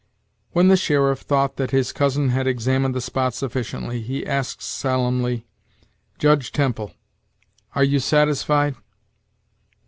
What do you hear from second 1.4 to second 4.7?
that his cousin had examined the spot sufficiently, he asked